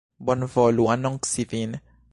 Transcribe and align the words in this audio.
Bonvolu 0.29 0.89
anonci 0.95 1.47
vin. 1.51 1.79